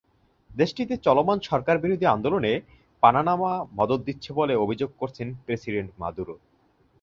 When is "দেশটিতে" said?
0.51-0.95